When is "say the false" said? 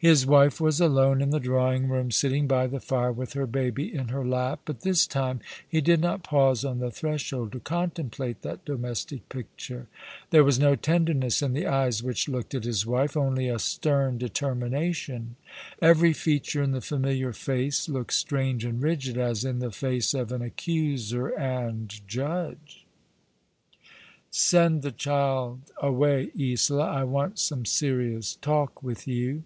17.78-17.94